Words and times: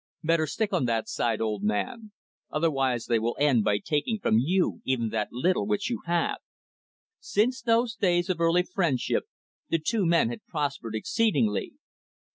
"Better 0.23 0.47
stick 0.47 0.73
on 0.73 0.85
that 0.85 1.07
side, 1.07 1.41
old 1.41 1.61
man. 1.61 2.11
Otherwise 2.49 3.05
they 3.05 3.19
will 3.19 3.37
end 3.39 3.63
by 3.63 3.77
taking 3.77 4.17
from 4.17 4.39
you 4.39 4.81
even 4.83 5.09
that 5.09 5.31
little 5.31 5.67
which 5.67 5.91
you 5.91 6.01
have." 6.07 6.37
Since 7.19 7.61
those 7.61 7.97
days 7.97 8.27
of 8.27 8.39
early 8.41 8.63
friendship, 8.63 9.25
the 9.69 9.77
two 9.77 10.07
men 10.07 10.29
had 10.29 10.43
prospered 10.47 10.95
exceedingly. 10.95 11.73